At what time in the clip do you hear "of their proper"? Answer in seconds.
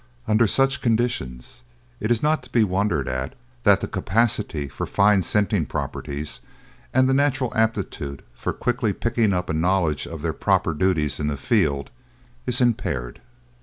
10.07-10.73